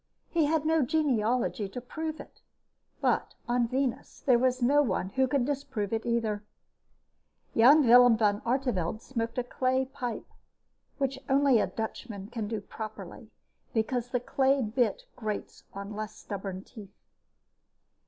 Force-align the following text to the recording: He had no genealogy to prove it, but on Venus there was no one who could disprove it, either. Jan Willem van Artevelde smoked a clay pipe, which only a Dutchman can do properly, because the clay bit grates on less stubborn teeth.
He 0.31 0.45
had 0.45 0.65
no 0.65 0.81
genealogy 0.81 1.69
to 1.69 1.79
prove 1.79 2.19
it, 2.19 2.41
but 3.01 3.35
on 3.47 3.67
Venus 3.67 4.21
there 4.25 4.39
was 4.39 4.59
no 4.59 4.81
one 4.81 5.09
who 5.09 5.27
could 5.27 5.45
disprove 5.45 5.93
it, 5.93 6.07
either. 6.07 6.43
Jan 7.55 7.85
Willem 7.85 8.17
van 8.17 8.41
Artevelde 8.43 8.99
smoked 8.99 9.37
a 9.37 9.43
clay 9.43 9.85
pipe, 9.85 10.25
which 10.97 11.19
only 11.29 11.59
a 11.59 11.67
Dutchman 11.67 12.29
can 12.29 12.47
do 12.47 12.61
properly, 12.61 13.29
because 13.75 14.09
the 14.09 14.19
clay 14.19 14.63
bit 14.63 15.03
grates 15.15 15.65
on 15.71 15.95
less 15.95 16.15
stubborn 16.15 16.63
teeth. 16.63 16.97